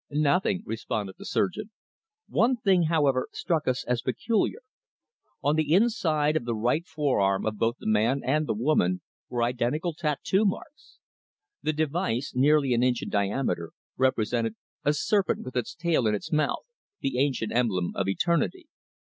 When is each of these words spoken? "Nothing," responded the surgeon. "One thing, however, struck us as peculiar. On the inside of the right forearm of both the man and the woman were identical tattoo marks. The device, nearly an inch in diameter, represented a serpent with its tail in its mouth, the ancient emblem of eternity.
"Nothing," 0.09 0.63
responded 0.65 1.17
the 1.19 1.25
surgeon. 1.25 1.69
"One 2.27 2.57
thing, 2.57 2.85
however, 2.85 3.27
struck 3.33 3.67
us 3.67 3.83
as 3.83 4.01
peculiar. 4.01 4.61
On 5.43 5.55
the 5.55 5.71
inside 5.75 6.35
of 6.35 6.43
the 6.43 6.55
right 6.55 6.83
forearm 6.87 7.45
of 7.45 7.59
both 7.59 7.75
the 7.77 7.85
man 7.85 8.23
and 8.25 8.47
the 8.47 8.55
woman 8.55 9.01
were 9.29 9.43
identical 9.43 9.93
tattoo 9.93 10.43
marks. 10.43 10.97
The 11.61 11.73
device, 11.73 12.33
nearly 12.33 12.73
an 12.73 12.81
inch 12.81 13.03
in 13.03 13.09
diameter, 13.09 13.73
represented 13.95 14.55
a 14.83 14.93
serpent 14.93 15.43
with 15.45 15.55
its 15.55 15.75
tail 15.75 16.07
in 16.07 16.15
its 16.15 16.31
mouth, 16.31 16.65
the 17.01 17.19
ancient 17.19 17.51
emblem 17.55 17.91
of 17.93 18.07
eternity. 18.07 18.65